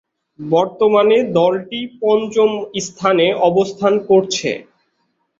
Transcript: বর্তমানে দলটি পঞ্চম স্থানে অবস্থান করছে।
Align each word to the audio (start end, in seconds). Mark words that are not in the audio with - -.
বর্তমানে 0.39 1.17
দলটি 1.33 1.79
পঞ্চম 2.01 2.49
স্থানে 2.79 3.25
অবস্থান 3.49 3.93
করছে। 4.09 4.49